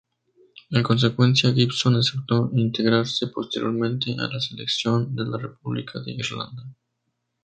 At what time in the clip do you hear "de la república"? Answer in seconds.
5.15-5.99